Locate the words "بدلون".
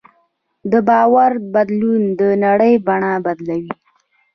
1.53-2.01